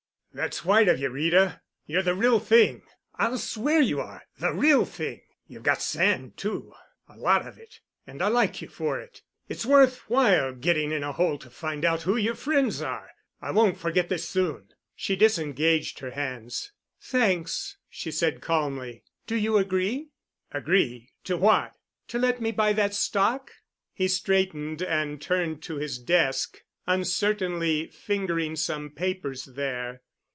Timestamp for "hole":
11.11-11.37